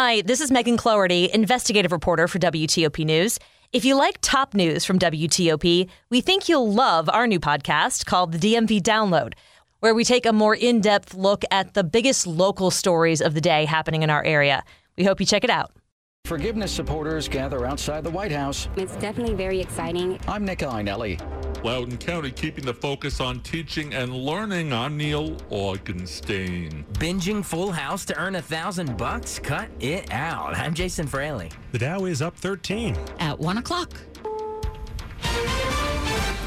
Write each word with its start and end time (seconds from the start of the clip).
Hi, 0.00 0.20
this 0.20 0.40
is 0.40 0.52
Megan 0.52 0.76
Cloherty, 0.76 1.28
investigative 1.34 1.90
reporter 1.90 2.28
for 2.28 2.38
WTOP 2.38 3.04
News. 3.04 3.36
If 3.72 3.84
you 3.84 3.96
like 3.96 4.18
top 4.20 4.54
news 4.54 4.84
from 4.84 4.96
WTOP, 4.96 5.88
we 6.08 6.20
think 6.20 6.48
you'll 6.48 6.72
love 6.72 7.08
our 7.08 7.26
new 7.26 7.40
podcast 7.40 8.06
called 8.06 8.30
the 8.30 8.38
DMV 8.38 8.80
Download, 8.80 9.32
where 9.80 9.96
we 9.96 10.04
take 10.04 10.24
a 10.24 10.32
more 10.32 10.54
in 10.54 10.80
depth 10.80 11.14
look 11.14 11.42
at 11.50 11.74
the 11.74 11.82
biggest 11.82 12.28
local 12.28 12.70
stories 12.70 13.20
of 13.20 13.34
the 13.34 13.40
day 13.40 13.64
happening 13.64 14.04
in 14.04 14.08
our 14.08 14.22
area. 14.22 14.62
We 14.96 15.02
hope 15.02 15.18
you 15.18 15.26
check 15.26 15.42
it 15.42 15.50
out. 15.50 15.72
Forgiveness 16.26 16.70
supporters 16.70 17.26
gather 17.26 17.66
outside 17.66 18.04
the 18.04 18.10
White 18.10 18.30
House. 18.30 18.68
It's 18.76 18.94
definitely 18.98 19.34
very 19.34 19.60
exciting. 19.60 20.20
I'm 20.28 20.44
Nick 20.44 20.60
Iannelli. 20.60 21.20
Loudoun 21.64 21.98
County 21.98 22.30
keeping 22.30 22.64
the 22.64 22.74
focus 22.74 23.20
on 23.20 23.40
teaching 23.40 23.92
and 23.92 24.14
learning. 24.14 24.72
I'm 24.72 24.96
Neil 24.96 25.32
Augenstein. 25.50 26.84
Binging 26.94 27.44
Full 27.44 27.72
House 27.72 28.04
to 28.06 28.18
earn 28.18 28.36
a 28.36 28.42
thousand 28.42 28.96
bucks? 28.96 29.40
Cut 29.40 29.68
it 29.80 30.12
out. 30.12 30.56
I'm 30.56 30.72
Jason 30.72 31.06
Fraley. 31.06 31.50
The 31.72 31.78
Dow 31.78 32.04
is 32.04 32.22
up 32.22 32.36
13 32.36 32.96
at 33.18 33.38
one 33.38 33.58
o'clock. 33.58 33.92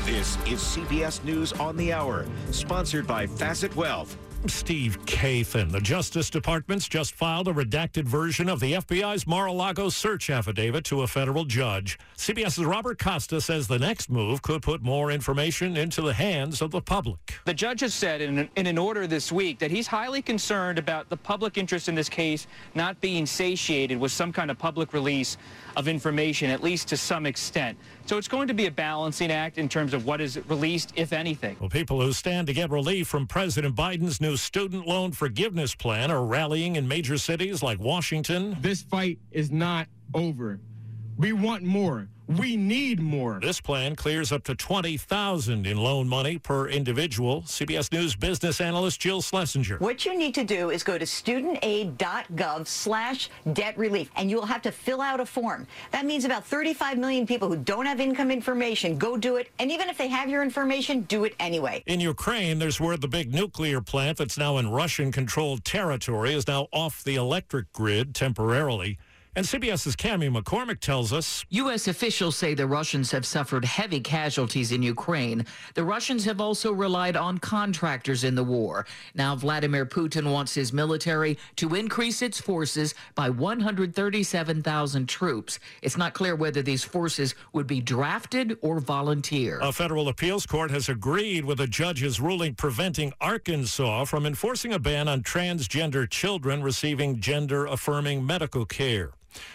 This 0.06 0.38
is 0.48 0.60
CBS 0.60 1.24
News 1.24 1.52
on 1.54 1.76
the 1.76 1.92
Hour, 1.92 2.26
sponsored 2.52 3.06
by 3.06 3.28
Facet 3.28 3.76
Wealth. 3.76 4.18
Steve 4.48 4.98
Kathan. 5.06 5.72
The 5.72 5.80
Justice 5.80 6.30
Department's 6.30 6.88
just 6.88 7.14
filed 7.14 7.48
a 7.48 7.54
redacted 7.54 8.06
version 8.06 8.50
of 8.50 8.60
the 8.60 8.74
FBI's 8.74 9.28
Mar-a-Lago 9.28 9.90
search 9.90 10.30
affidavit 10.30 10.84
to 10.86 11.04
a 11.04 11.08
federal 11.08 11.46
judge. 11.46 12.00
CBS's 12.18 12.66
Robert 12.66 12.98
Costa 12.98 13.40
says 13.40 13.68
the 13.68 13.78
next 13.78 14.10
move 14.10 14.42
could 14.42 14.64
put 14.64 14.82
more 14.82 15.12
information 15.12 15.78
into 15.78 16.02
the 16.02 16.14
hands 16.14 16.62
of 16.62 16.72
the 16.72 16.82
public. 16.82 17.36
The 17.46 17.54
judge 17.54 17.82
has 17.82 17.94
said 17.94 18.22
in 18.22 18.40
an, 18.40 18.50
in 18.56 18.66
an 18.66 18.78
order 18.78 19.06
this 19.06 19.32
week 19.32 19.60
that 19.60 19.70
he's 19.70 19.88
highly 19.88 20.22
concerned 20.22 20.80
about 20.80 21.10
the 21.10 21.18
public 21.18 21.58
interest 21.58 21.88
in 21.88 21.94
this 21.94 22.10
case 22.10 22.48
not 22.74 23.00
being 23.00 23.28
satiated 23.28 24.00
with 24.00 24.12
some 24.12 24.34
kind 24.34 24.50
of 24.50 24.58
public 24.58 24.94
release 24.94 25.38
of 25.78 25.88
information, 25.88 26.50
at 26.50 26.64
least 26.64 26.88
to 26.90 26.98
some 26.98 27.26
extent. 27.26 27.78
So 28.06 28.18
it's 28.18 28.28
going 28.28 28.48
to 28.48 28.54
be 28.54 28.66
a 28.66 28.72
balancing 28.72 29.32
act 29.32 29.58
in 29.58 29.70
terms 29.70 29.94
of 29.94 30.06
what 30.06 30.20
is 30.20 30.40
released, 30.50 30.94
if 30.96 31.14
anything. 31.14 31.56
Well, 31.60 31.70
people 31.70 32.02
who 32.02 32.12
stand 32.12 32.48
to 32.48 32.54
get 32.54 32.70
relief 32.70 33.08
from 33.08 33.28
President 33.28 33.76
Biden's 33.76 34.20
new 34.20 34.31
student 34.38 34.88
loan 34.88 35.12
forgiveness 35.12 35.76
plan 35.76 36.12
are 36.12 36.26
rallying 36.26 36.76
in 36.76 36.88
major 36.88 37.18
cities 37.18 37.62
like 37.62 37.80
Washington. 37.80 38.58
This 38.62 38.82
fight 38.82 39.20
is 39.32 39.52
not 39.52 39.88
over. 40.14 40.60
We 41.18 41.34
want 41.34 41.64
more. 41.64 42.08
We 42.38 42.56
need 42.56 43.02
more. 43.02 43.40
This 43.42 43.60
plan 43.60 43.96
clears 43.96 44.32
up 44.32 44.44
to 44.46 44.56
20000 44.56 45.68
in 45.68 45.78
loan 45.78 46.08
money 46.08 46.38
per 46.38 46.70
individual. 46.70 47.42
CBS 47.42 47.92
News 47.92 48.16
business 48.16 48.62
analyst 48.62 49.02
Jill 49.02 49.22
Schlesinger. 49.22 49.78
What 49.80 50.06
you 50.06 50.18
need 50.18 50.34
to 50.36 50.44
do 50.44 50.70
is 50.70 50.82
go 50.84 50.98
to 50.98 51.06
studentaid.gov 51.06 52.68
slash 52.68 53.30
debt 53.54 53.78
relief, 53.78 54.10
and 54.16 54.30
you 54.30 54.38
will 54.38 54.46
have 54.46 54.62
to 54.62 54.72
fill 54.72 55.02
out 55.02 55.20
a 55.20 55.26
form. 55.26 55.68
That 55.92 56.06
means 56.06 56.24
about 56.24 56.46
35 56.46 56.98
million 56.98 57.28
people 57.28 57.50
who 57.50 57.58
don't 57.58 57.86
have 57.86 58.00
income 58.00 58.32
information 58.32 58.98
go 58.98 59.18
do 59.18 59.36
it, 59.36 59.50
and 59.60 59.72
even 59.72 59.90
if 59.90 59.98
they 59.98 60.08
have 60.08 60.30
your 60.30 60.42
information, 60.42 61.02
do 61.02 61.26
it 61.26 61.36
anyway. 61.40 61.84
In 61.86 62.00
Ukraine, 62.00 62.60
there's 62.60 62.80
where 62.80 62.98
the 62.98 63.08
big 63.08 63.34
nuclear 63.34 63.82
plant 63.82 64.18
that's 64.18 64.38
now 64.38 64.58
in 64.58 64.70
Russian-controlled 64.70 65.66
territory 65.66 66.34
is 66.34 66.48
now 66.48 66.68
off 66.72 67.04
the 67.04 67.16
electric 67.16 67.74
grid 67.74 68.16
temporarily. 68.16 68.98
And 69.34 69.46
CBS's 69.46 69.96
Cami 69.96 70.30
McCormick 70.30 70.82
tells 70.82 71.14
us 71.14 71.46
U.S. 71.52 71.88
officials 71.88 72.36
say 72.36 72.54
the 72.54 72.68
Russians 72.68 73.12
have 73.12 73.26
suffered 73.26 73.64
heavy 73.64 74.02
casualties 74.02 74.74
in 74.74 74.84
Ukraine. 74.84 75.46
The 75.74 75.86
Russians 75.86 76.26
have 76.26 76.42
also 76.42 76.74
relied 76.74 77.16
on 77.16 77.38
contractors 77.38 78.26
in 78.26 78.36
the 78.36 78.44
war. 78.44 78.86
Now, 79.16 79.38
Vladimir 79.38 79.86
Putin 79.86 80.30
wants 80.30 80.54
his 80.54 80.74
military 80.74 81.38
to 81.56 81.76
increase 81.76 82.22
its 82.22 82.42
forces 82.42 82.94
by 83.16 83.30
137,000 83.30 85.08
troops. 85.08 85.60
It's 85.82 85.96
not 85.96 86.14
clear 86.14 86.36
whether 86.36 86.62
these 86.62 86.84
forces 86.84 87.34
would 87.54 87.68
be 87.68 87.80
drafted 87.80 88.58
or 88.62 88.82
volunteer. 88.82 89.60
A 89.62 89.72
federal 89.72 90.10
appeals 90.10 90.46
court 90.46 90.72
has 90.72 90.90
agreed 90.90 91.46
with 91.46 91.62
a 91.62 91.68
judge's 91.68 92.20
ruling 92.20 92.54
preventing 92.56 93.14
Arkansas 93.22 94.04
from 94.04 94.26
enforcing 94.26 94.74
a 94.74 94.80
ban 94.80 95.08
on 95.08 95.24
transgender 95.24 96.10
children 96.10 96.62
receiving 96.62 97.22
gender 97.22 97.66
affirming 97.66 98.26
medical 98.26 98.66
care. 98.66 99.12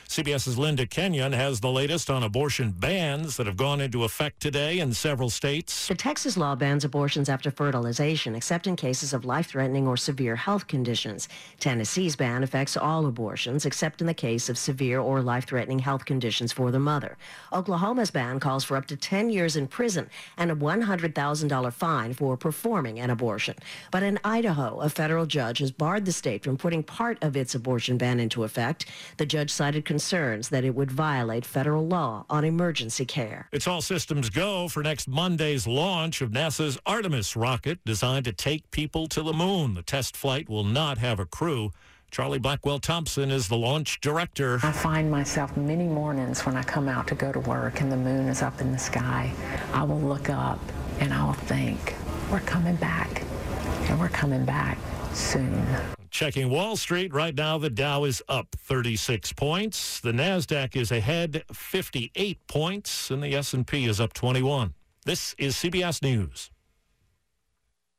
CBS's 0.09 0.57
Linda 0.57 0.87
Kenyon 0.87 1.33
has 1.33 1.61
the 1.61 1.71
latest 1.71 2.09
on 2.09 2.23
abortion 2.23 2.71
bans 2.71 3.37
that 3.37 3.47
have 3.47 3.57
gone 3.57 3.81
into 3.81 4.05
effect 4.05 4.41
today 4.41 4.79
in 4.79 4.93
several 4.93 5.29
states. 5.31 5.89
The 5.89 5.95
Texas 5.95 6.37
law 6.37 6.55
bans 6.55 6.85
abortions 6.85 7.29
after 7.29 7.51
fertilization, 7.51 8.35
except 8.35 8.67
in 8.67 8.77
cases 8.77 9.13
of 9.13 9.25
life-threatening 9.25 9.87
or 9.87 9.97
severe 9.97 10.37
health 10.37 10.67
conditions. 10.67 11.29
Tennessee's 11.61 12.17
ban 12.17 12.43
affects 12.43 12.77
all 12.77 13.07
abortions, 13.07 13.67
except 13.67 14.01
in 14.01 14.07
the 14.07 14.15
case 14.15 14.49
of 14.49 14.57
severe 14.57 15.01
or 15.01 15.21
life-threatening 15.21 15.81
health 15.81 16.05
conditions 16.05 16.53
for 16.53 16.71
the 16.71 16.79
mother. 16.79 17.19
Oklahoma's 17.53 18.11
ban 18.11 18.41
calls 18.41 18.65
for 18.65 18.77
up 18.77 18.87
to 18.87 18.97
10 18.97 19.29
years 19.31 19.57
in 19.57 19.67
prison 19.67 20.09
and 20.37 20.51
a 20.51 20.57
$100,000 20.57 21.73
fine 21.73 22.15
for 22.15 22.37
performing 22.37 22.99
an 22.99 23.11
abortion. 23.11 23.55
But 23.91 24.03
in 24.03 24.19
Idaho, 24.25 24.81
a 24.81 24.89
federal 24.89 25.27
judge 25.27 25.59
has 25.59 25.71
barred 25.71 26.07
the 26.07 26.13
state 26.13 26.43
from 26.43 26.57
putting 26.57 26.83
part 26.83 27.23
of 27.23 27.37
its 27.37 27.55
abortion 27.55 27.99
ban 27.99 28.21
into 28.21 28.45
effect. 28.45 28.87
The 29.17 29.27
judge 29.27 29.51
cited 29.51 29.66
concerns 29.85 30.49
that 30.51 30.65
it 30.65 30.75
would 30.75 30.91
violate 30.91 31.45
federal 31.45 31.87
law 31.87 32.25
on 32.31 32.45
emergency 32.45 33.05
care. 33.05 33.49
It's 33.53 33.67
all 33.67 33.83
systems 33.83 34.31
go 34.31 34.69
for 34.69 34.83
next 34.83 35.09
Monday's 35.09 35.67
launch 35.67 36.21
of 36.21 36.31
NASA's 36.31 36.79
Artemis 36.87 37.35
rocket 37.35 37.79
designed 37.85 38.25
to 38.27 38.33
take 38.33 38.71
people 38.71 39.09
to 39.09 39.23
the 39.23 39.33
moon. 39.33 39.75
The 39.75 39.83
test 39.83 40.17
flight 40.17 40.49
will 40.49 40.65
not 40.65 40.99
have 40.99 41.19
a 41.19 41.27
crew. 41.27 41.73
Charlie 42.11 42.39
Blackwell 42.39 42.79
Thompson 42.79 43.31
is 43.31 43.49
the 43.49 43.57
launch 43.57 44.01
director. 44.01 44.61
I 44.63 44.73
find 44.73 45.11
myself 45.11 45.57
many 45.57 45.85
mornings 45.85 46.47
when 46.47 46.57
I 46.57 46.63
come 46.63 46.89
out 46.89 47.09
to 47.09 47.15
go 47.15 47.33
to 47.33 47.41
work 47.41 47.81
and 47.81 47.91
the 47.91 47.97
moon 47.97 48.29
is 48.29 48.43
up 48.43 48.61
in 48.61 48.73
the 48.73 48.79
sky. 48.79 49.33
I 49.73 49.83
will 49.83 50.01
look 50.01 50.31
up 50.31 50.61
and 51.01 51.13
I 51.13 51.25
will 51.25 51.33
think, 51.35 51.95
we're 52.31 52.41
coming 52.41 52.77
back 52.77 53.23
and 53.91 53.99
we're 53.99 54.09
coming 54.09 54.45
back 54.45 54.79
soon. 55.13 55.67
Checking 56.17 56.49
Wall 56.49 56.77
Street 56.77 57.13
right 57.13 57.35
now, 57.35 57.59
the 57.59 57.69
Dow 57.69 58.05
is 58.05 58.23
up 58.27 58.57
36 58.57 59.35
points. 59.35 60.01
The 60.01 60.13
Nasdaq 60.13 60.75
is 60.75 60.91
ahead 60.91 61.45
58 61.53 62.39
points, 62.47 63.11
and 63.11 63.23
the 63.23 63.35
S&P 63.35 63.85
is 63.85 64.01
up 64.01 64.15
21. 64.15 64.73
This 65.05 65.35
is 65.37 65.57
CBS 65.57 66.03
News. 66.03 66.51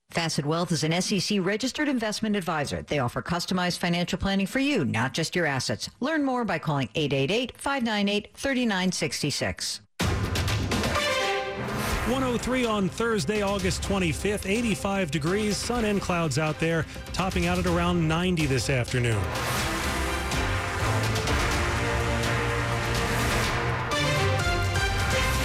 Facet 0.10 0.48
Wealth 0.48 0.72
is 0.72 0.84
an 0.84 1.00
SEC 1.00 1.38
registered 1.42 1.88
investment 1.88 2.36
advisor. 2.36 2.82
They 2.82 2.98
offer 2.98 3.22
customized 3.22 3.78
financial 3.78 4.18
planning 4.18 4.48
for 4.48 4.58
you, 4.58 4.84
not 4.84 5.14
just 5.14 5.36
your 5.36 5.46
assets. 5.46 5.88
Learn 6.00 6.26
more 6.26 6.44
by 6.44 6.58
calling 6.58 6.90
888-598-3966. 6.96 9.82
103 12.10 12.66
on 12.66 12.88
Thursday, 12.88 13.42
August 13.42 13.82
25th, 13.82 14.50
85 14.50 15.12
degrees, 15.12 15.58
sun 15.58 15.84
and 15.84 16.02
clouds 16.02 16.40
out 16.40 16.58
there, 16.58 16.86
topping 17.12 17.48
out 17.48 17.58
at 17.58 17.66
around 17.66 18.08
90 18.08 18.46
this 18.46 18.70
afternoon. 18.70 19.22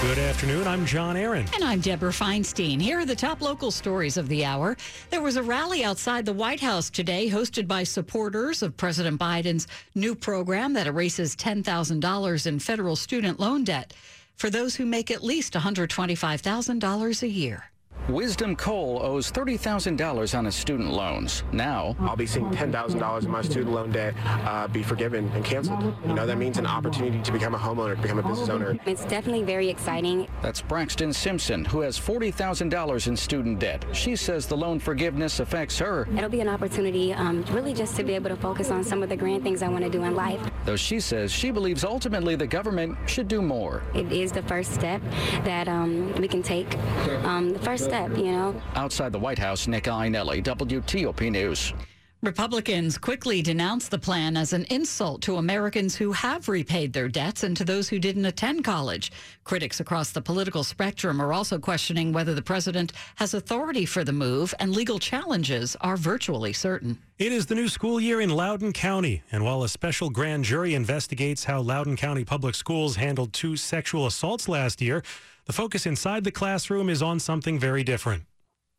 Good 0.02 0.18
afternoon. 0.18 0.68
I'm 0.68 0.86
John 0.86 1.16
Aaron. 1.16 1.46
And 1.52 1.64
I'm 1.64 1.80
Deborah 1.80 2.12
Feinstein. 2.12 2.80
Here 2.80 3.00
are 3.00 3.04
the 3.04 3.16
top 3.16 3.40
local 3.40 3.72
stories 3.72 4.16
of 4.16 4.28
the 4.28 4.44
hour. 4.44 4.76
There 5.10 5.20
was 5.20 5.36
a 5.36 5.42
rally 5.42 5.82
outside 5.82 6.24
the 6.24 6.32
White 6.32 6.60
House 6.60 6.90
today 6.90 7.28
hosted 7.28 7.66
by 7.66 7.82
supporters 7.82 8.62
of 8.62 8.76
President 8.76 9.18
Biden's 9.18 9.66
new 9.96 10.14
program 10.14 10.74
that 10.74 10.86
erases 10.86 11.34
$10,000 11.34 12.46
in 12.46 12.58
federal 12.60 12.94
student 12.94 13.40
loan 13.40 13.64
debt 13.64 13.94
for 14.42 14.50
those 14.50 14.74
who 14.74 14.84
make 14.84 15.12
at 15.12 15.22
least 15.22 15.52
$125,000 15.52 17.22
a 17.22 17.28
year. 17.28 17.71
Wisdom 18.08 18.56
Cole 18.56 19.00
owes 19.00 19.30
$30,000 19.30 20.36
on 20.36 20.44
his 20.44 20.56
student 20.56 20.90
loans. 20.90 21.44
Now, 21.52 21.94
I'll 22.00 22.16
be 22.16 22.26
seeing 22.26 22.50
$10,000 22.50 23.18
of 23.18 23.28
my 23.28 23.42
student 23.42 23.70
loan 23.70 23.92
debt 23.92 24.14
uh, 24.44 24.66
be 24.66 24.82
forgiven 24.82 25.30
and 25.34 25.44
canceled. 25.44 25.94
You 26.04 26.12
know, 26.12 26.26
that 26.26 26.36
means 26.36 26.58
an 26.58 26.66
opportunity 26.66 27.22
to 27.22 27.30
become 27.30 27.54
a 27.54 27.58
homeowner, 27.58 27.94
to 27.94 28.02
become 28.02 28.18
a 28.18 28.22
business 28.22 28.48
owner. 28.48 28.76
It's 28.86 29.04
definitely 29.04 29.44
very 29.44 29.68
exciting. 29.68 30.26
That's 30.42 30.60
Braxton 30.60 31.12
Simpson, 31.12 31.64
who 31.64 31.80
has 31.80 31.98
$40,000 31.98 33.06
in 33.06 33.16
student 33.16 33.60
debt. 33.60 33.84
She 33.92 34.16
says 34.16 34.46
the 34.46 34.56
loan 34.56 34.80
forgiveness 34.80 35.38
affects 35.38 35.78
her. 35.78 36.08
It'll 36.16 36.28
be 36.28 36.40
an 36.40 36.48
opportunity 36.48 37.12
um, 37.12 37.44
really 37.52 37.72
just 37.72 37.94
to 37.96 38.02
be 38.02 38.14
able 38.14 38.30
to 38.30 38.36
focus 38.36 38.72
on 38.72 38.82
some 38.82 39.04
of 39.04 39.10
the 39.10 39.16
grand 39.16 39.44
things 39.44 39.62
I 39.62 39.68
want 39.68 39.84
to 39.84 39.90
do 39.90 40.02
in 40.02 40.16
life. 40.16 40.40
Though 40.64 40.76
she 40.76 40.98
says 40.98 41.30
she 41.30 41.52
believes 41.52 41.84
ultimately 41.84 42.34
the 42.34 42.48
government 42.48 42.98
should 43.06 43.28
do 43.28 43.40
more. 43.40 43.84
It 43.94 44.10
is 44.10 44.32
the 44.32 44.42
first 44.42 44.74
step 44.74 45.00
that 45.44 45.68
um, 45.68 46.12
we 46.16 46.26
can 46.26 46.42
take. 46.42 46.76
Um, 47.24 47.52
the 47.52 47.60
first 47.60 47.91
step, 47.92 48.16
you 48.16 48.32
know. 48.32 48.62
Outside 48.74 49.12
the 49.12 49.18
White 49.18 49.38
House, 49.38 49.66
Nick 49.66 49.84
Iannelli, 49.84 50.42
WTOP 50.42 51.30
News. 51.30 51.74
Republicans 52.22 52.96
quickly 52.96 53.42
denounced 53.42 53.90
the 53.90 53.98
plan 53.98 54.36
as 54.36 54.52
an 54.52 54.64
insult 54.70 55.20
to 55.22 55.38
Americans 55.38 55.96
who 55.96 56.12
have 56.12 56.48
repaid 56.48 56.92
their 56.92 57.08
debts 57.08 57.42
and 57.42 57.56
to 57.56 57.64
those 57.64 57.88
who 57.88 57.98
didn't 57.98 58.24
attend 58.24 58.64
college. 58.64 59.10
Critics 59.42 59.80
across 59.80 60.12
the 60.12 60.22
political 60.22 60.62
spectrum 60.62 61.20
are 61.20 61.32
also 61.32 61.58
questioning 61.58 62.12
whether 62.12 62.32
the 62.32 62.40
president 62.40 62.92
has 63.16 63.34
authority 63.34 63.84
for 63.84 64.04
the 64.04 64.12
move, 64.12 64.54
and 64.60 64.74
legal 64.74 65.00
challenges 65.00 65.76
are 65.80 65.96
virtually 65.96 66.52
certain. 66.52 66.96
It 67.18 67.32
is 67.32 67.46
the 67.46 67.56
new 67.56 67.68
school 67.68 68.00
year 68.00 68.20
in 68.20 68.30
Loudoun 68.30 68.72
County, 68.72 69.22
and 69.32 69.44
while 69.44 69.64
a 69.64 69.68
special 69.68 70.08
grand 70.08 70.44
jury 70.44 70.74
investigates 70.74 71.44
how 71.44 71.60
Loudoun 71.60 71.96
County 71.96 72.24
Public 72.24 72.54
Schools 72.54 72.96
handled 72.96 73.32
two 73.32 73.56
sexual 73.56 74.06
assaults 74.06 74.48
last 74.48 74.80
year, 74.80 75.02
the 75.46 75.52
focus 75.52 75.86
inside 75.86 76.24
the 76.24 76.30
classroom 76.30 76.88
is 76.88 77.02
on 77.02 77.18
something 77.18 77.58
very 77.58 77.82
different. 77.82 78.24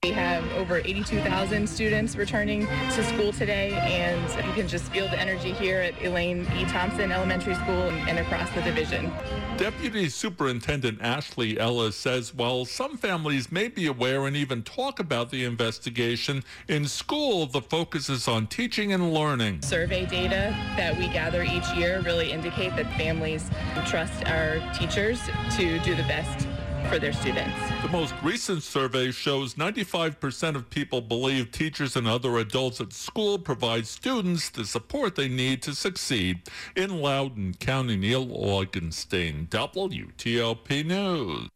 We 0.04 0.12
have 0.12 0.44
over 0.58 0.80
82,000 0.80 1.66
students 1.66 2.18
returning 2.18 2.68
to 2.68 3.04
school 3.06 3.32
today, 3.32 3.72
and 3.72 4.46
you 4.46 4.52
can 4.52 4.68
just 4.68 4.92
feel 4.92 5.08
the 5.08 5.18
energy 5.18 5.54
here 5.54 5.80
at 5.80 5.94
Elaine 6.04 6.46
E. 6.58 6.66
Thompson 6.66 7.10
Elementary 7.10 7.56
School 7.56 7.90
and 7.90 8.20
across 8.20 8.50
the 8.50 8.62
division. 8.64 9.10
Deputy 9.56 10.10
Superintendent 10.10 11.02
Ashley 11.02 11.58
Ellis 11.58 11.96
says 11.96 12.34
while 12.34 12.66
some 12.66 12.98
families 12.98 13.50
may 13.50 13.70
be 13.70 13.88
aware 13.88 14.28
and 14.28 14.36
even 14.36 14.62
talk 14.62 15.00
about 15.00 15.32
the 15.32 15.46
investigation, 15.46 16.44
in 16.68 16.86
school 16.86 17.46
the 17.46 17.62
focus 17.62 18.10
is 18.10 18.28
on 18.28 18.48
teaching 18.48 18.92
and 18.92 19.14
learning. 19.14 19.62
Survey 19.62 20.06
data 20.06 20.54
that 20.76 20.98
we 20.98 21.08
gather 21.08 21.44
each 21.44 21.70
year 21.78 22.02
really 22.02 22.30
indicate 22.30 22.76
that 22.76 22.92
families 22.98 23.50
trust 23.86 24.26
our 24.26 24.60
teachers 24.74 25.22
to 25.56 25.80
do 25.80 25.96
the 25.96 26.04
best 26.04 26.46
for 26.90 27.00
their 27.00 27.14
students. 27.14 27.58
The 27.82 27.90
most 27.90 28.14
recent 28.24 28.64
survey 28.64 29.12
shows 29.12 29.56
95% 29.56 30.56
of 30.56 30.70
people 30.70 31.02
believe 31.02 31.52
teachers 31.52 31.96
and 31.96 32.08
other 32.08 32.38
adults 32.38 32.82
at 32.82 32.94
school 32.94 33.38
provide 33.38 33.88
students 33.88 34.50
the 34.50 34.66
support 34.66 35.16
they 35.16 35.28
need 35.28 35.62
to 35.64 35.76
succeed. 35.76 36.42
In 36.76 37.02
Loudoun 37.02 37.56
County, 37.60 37.96
Neil 37.96 38.26
Augenstein, 38.28 39.48
WTOP 39.50 40.86
News. 40.86 41.50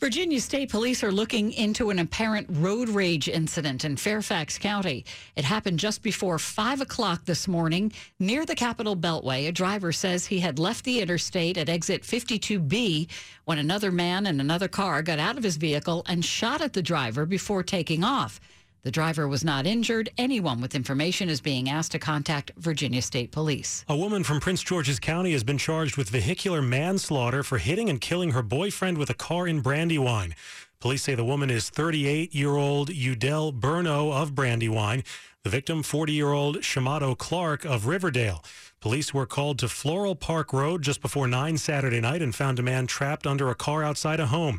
Virginia 0.00 0.40
State 0.40 0.70
Police 0.70 1.04
are 1.04 1.12
looking 1.12 1.52
into 1.52 1.90
an 1.90 1.98
apparent 1.98 2.46
road 2.48 2.88
rage 2.88 3.28
incident 3.28 3.84
in 3.84 3.98
Fairfax 3.98 4.56
County. 4.56 5.04
It 5.36 5.44
happened 5.44 5.78
just 5.78 6.02
before 6.02 6.38
5 6.38 6.80
o'clock 6.80 7.26
this 7.26 7.46
morning 7.46 7.92
near 8.18 8.46
the 8.46 8.54
Capitol 8.54 8.96
Beltway. 8.96 9.46
A 9.46 9.52
driver 9.52 9.92
says 9.92 10.24
he 10.24 10.40
had 10.40 10.58
left 10.58 10.86
the 10.86 11.00
interstate 11.00 11.58
at 11.58 11.68
exit 11.68 12.02
52B 12.02 13.10
when 13.44 13.58
another 13.58 13.92
man 13.92 14.26
in 14.26 14.40
another 14.40 14.68
car 14.68 15.02
got 15.02 15.18
out 15.18 15.36
of 15.36 15.44
his 15.44 15.58
vehicle 15.58 16.02
and 16.08 16.24
shot 16.24 16.62
at 16.62 16.72
the 16.72 16.80
driver 16.80 17.26
before 17.26 17.62
taking 17.62 18.02
off. 18.02 18.40
The 18.82 18.90
driver 18.90 19.28
was 19.28 19.44
not 19.44 19.66
injured. 19.66 20.08
Anyone 20.16 20.62
with 20.62 20.74
information 20.74 21.28
is 21.28 21.42
being 21.42 21.68
asked 21.68 21.92
to 21.92 21.98
contact 21.98 22.52
Virginia 22.56 23.02
State 23.02 23.30
Police. 23.30 23.84
A 23.88 23.96
woman 23.96 24.24
from 24.24 24.40
Prince 24.40 24.62
George's 24.62 24.98
County 24.98 25.32
has 25.32 25.44
been 25.44 25.58
charged 25.58 25.98
with 25.98 26.08
vehicular 26.08 26.62
manslaughter 26.62 27.42
for 27.42 27.58
hitting 27.58 27.90
and 27.90 28.00
killing 28.00 28.30
her 28.30 28.42
boyfriend 28.42 28.96
with 28.96 29.10
a 29.10 29.14
car 29.14 29.46
in 29.46 29.60
Brandywine. 29.60 30.34
Police 30.80 31.02
say 31.02 31.14
the 31.14 31.24
woman 31.24 31.50
is 31.50 31.70
38-year-old 31.70 32.88
Udell 32.88 33.52
Burno 33.52 34.14
of 34.14 34.34
Brandywine. 34.34 35.04
The 35.44 35.50
victim, 35.50 35.82
40-year-old 35.82 36.62
Shamato 36.62 37.16
Clark 37.16 37.66
of 37.66 37.86
Riverdale. 37.86 38.42
Police 38.80 39.12
were 39.12 39.26
called 39.26 39.58
to 39.58 39.68
Floral 39.68 40.16
Park 40.16 40.54
Road 40.54 40.80
just 40.80 41.02
before 41.02 41.28
9 41.28 41.58
Saturday 41.58 42.00
night 42.00 42.22
and 42.22 42.34
found 42.34 42.58
a 42.58 42.62
man 42.62 42.86
trapped 42.86 43.26
under 43.26 43.50
a 43.50 43.54
car 43.54 43.84
outside 43.84 44.20
a 44.20 44.26
home. 44.26 44.58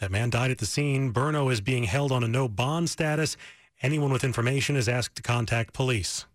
That 0.00 0.10
man 0.10 0.30
died 0.30 0.50
at 0.50 0.58
the 0.58 0.64
scene. 0.64 1.12
Burno 1.12 1.52
is 1.52 1.60
being 1.60 1.84
held 1.84 2.12
on 2.12 2.24
a 2.24 2.28
no 2.28 2.48
bond 2.48 2.88
status. 2.88 3.36
Anyone 3.80 4.12
with 4.12 4.24
information 4.24 4.74
is 4.74 4.88
asked 4.88 5.14
to 5.16 5.22
contact 5.22 5.72
police. 5.72 6.26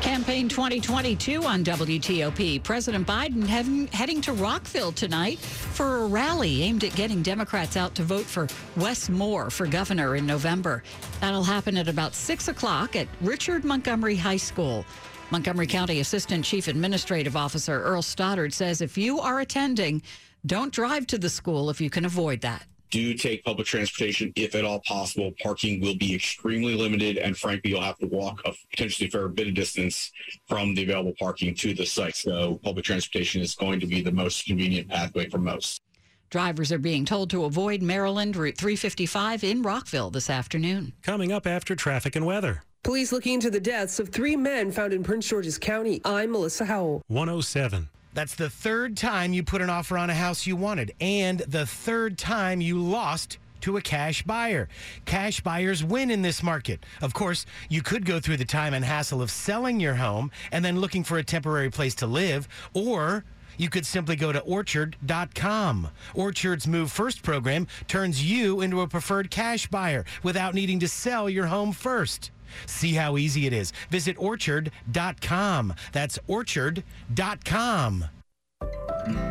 Campaign 0.00 0.48
2022 0.48 1.42
on 1.42 1.64
WTOP. 1.64 2.62
President 2.62 3.04
Biden 3.04 3.44
heading, 3.44 4.20
to 4.20 4.32
Rockville 4.32 4.92
tonight 4.92 5.40
for 5.40 6.04
a 6.04 6.06
rally 6.06 6.62
aimed 6.62 6.84
at 6.84 6.94
getting 6.94 7.20
Democrats 7.20 7.76
out 7.76 7.96
to 7.96 8.04
vote 8.04 8.26
for 8.26 8.46
Wes 8.76 9.08
Moore 9.08 9.50
for 9.50 9.66
governor 9.66 10.14
in 10.14 10.24
November. 10.24 10.84
That'll 11.20 11.42
happen 11.42 11.76
at 11.76 11.88
about 11.88 12.14
6 12.14 12.46
o'clock 12.46 12.94
at 12.94 13.08
Richard 13.20 13.64
Montgomery 13.64 14.16
High 14.16 14.36
School. 14.36 14.84
Montgomery 15.32 15.66
County 15.66 15.98
Assistant 15.98 16.44
Chief 16.44 16.68
Administrative 16.68 17.36
Officer 17.36 17.82
Earl 17.82 18.02
Stoddard 18.02 18.54
says 18.54 18.80
if 18.80 18.96
you 18.96 19.18
are 19.18 19.40
attending, 19.40 20.00
don't 20.46 20.72
drive 20.72 21.08
to 21.08 21.18
the 21.18 21.28
school 21.28 21.70
if 21.70 21.80
you 21.80 21.90
can 21.90 22.04
avoid 22.04 22.40
that 22.42 22.66
do 22.90 23.14
take 23.14 23.44
public 23.44 23.66
transportation 23.66 24.32
if 24.36 24.54
at 24.54 24.64
all 24.64 24.80
possible. 24.80 25.32
Parking 25.42 25.80
will 25.80 25.96
be 25.96 26.14
extremely 26.14 26.74
limited, 26.74 27.18
and 27.18 27.36
frankly, 27.36 27.70
you'll 27.70 27.80
have 27.80 27.98
to 27.98 28.06
walk 28.06 28.40
a 28.44 28.52
potentially 28.70 29.08
fair 29.10 29.28
bit 29.28 29.48
of 29.48 29.54
distance 29.54 30.12
from 30.48 30.74
the 30.74 30.82
available 30.82 31.14
parking 31.18 31.54
to 31.54 31.74
the 31.74 31.86
site. 31.86 32.16
So, 32.16 32.60
public 32.62 32.84
transportation 32.84 33.42
is 33.42 33.54
going 33.54 33.80
to 33.80 33.86
be 33.86 34.02
the 34.02 34.12
most 34.12 34.46
convenient 34.46 34.88
pathway 34.88 35.28
for 35.28 35.38
most. 35.38 35.82
Drivers 36.30 36.72
are 36.72 36.78
being 36.78 37.04
told 37.04 37.30
to 37.30 37.44
avoid 37.44 37.82
Maryland 37.82 38.34
Route 38.34 38.58
355 38.58 39.44
in 39.44 39.62
Rockville 39.62 40.10
this 40.10 40.28
afternoon. 40.28 40.92
Coming 41.02 41.30
up 41.30 41.46
after 41.46 41.76
traffic 41.76 42.16
and 42.16 42.26
weather. 42.26 42.62
Police 42.82 43.12
looking 43.12 43.34
into 43.34 43.50
the 43.50 43.60
deaths 43.60 43.98
of 43.98 44.10
three 44.10 44.36
men 44.36 44.70
found 44.70 44.92
in 44.92 45.02
Prince 45.02 45.28
George's 45.28 45.58
County. 45.58 46.00
I'm 46.04 46.32
Melissa 46.32 46.64
Howell. 46.64 47.02
107. 47.08 47.88
That's 48.16 48.34
the 48.34 48.48
third 48.48 48.96
time 48.96 49.34
you 49.34 49.42
put 49.42 49.60
an 49.60 49.68
offer 49.68 49.98
on 49.98 50.08
a 50.08 50.14
house 50.14 50.46
you 50.46 50.56
wanted, 50.56 50.94
and 51.02 51.40
the 51.40 51.66
third 51.66 52.16
time 52.16 52.62
you 52.62 52.78
lost 52.78 53.36
to 53.60 53.76
a 53.76 53.82
cash 53.82 54.22
buyer. 54.22 54.70
Cash 55.04 55.42
buyers 55.42 55.84
win 55.84 56.10
in 56.10 56.22
this 56.22 56.42
market. 56.42 56.86
Of 57.02 57.12
course, 57.12 57.44
you 57.68 57.82
could 57.82 58.06
go 58.06 58.18
through 58.18 58.38
the 58.38 58.46
time 58.46 58.72
and 58.72 58.82
hassle 58.82 59.20
of 59.20 59.30
selling 59.30 59.80
your 59.80 59.96
home 59.96 60.30
and 60.50 60.64
then 60.64 60.80
looking 60.80 61.04
for 61.04 61.18
a 61.18 61.22
temporary 61.22 61.68
place 61.68 61.94
to 61.96 62.06
live, 62.06 62.48
or 62.72 63.26
you 63.58 63.68
could 63.68 63.84
simply 63.84 64.16
go 64.16 64.32
to 64.32 64.40
orchard.com. 64.40 65.88
Orchard's 66.14 66.66
Move 66.66 66.90
First 66.90 67.22
program 67.22 67.66
turns 67.86 68.24
you 68.24 68.62
into 68.62 68.80
a 68.80 68.88
preferred 68.88 69.30
cash 69.30 69.66
buyer 69.66 70.06
without 70.22 70.54
needing 70.54 70.80
to 70.80 70.88
sell 70.88 71.28
your 71.28 71.48
home 71.48 71.70
first. 71.70 72.30
See 72.66 72.94
how 72.94 73.16
easy 73.16 73.46
it 73.46 73.52
is. 73.52 73.72
Visit 73.90 74.16
orchard.com. 74.18 75.74
That's 75.92 76.18
orchard.com. 76.26 78.04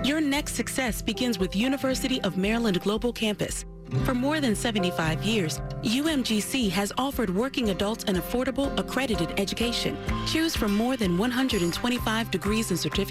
Your 0.04 0.22
next 0.22 0.56
success 0.56 1.02
begins 1.02 1.40
with 1.40 1.56
University 1.56 2.22
of 2.22 2.38
Maryland 2.38 2.80
Global 2.82 3.12
Campus. 3.12 3.66
For 4.04 4.16
more 4.16 4.42
than 4.42 4.56
75 4.56 5.24
years, 5.24 5.60
UMGC 5.84 6.70
has 6.72 6.92
offered 6.98 7.30
working 7.30 7.70
adults 7.70 8.04
an 8.06 8.16
affordable, 8.16 8.78
accredited 8.80 9.40
education. 9.40 9.96
Choose 10.26 10.56
from 10.56 10.76
more 10.76 10.98
than 10.98 11.18
125 11.18 12.32
degrees 12.32 12.72
and 12.72 12.80
certificates 12.80 13.06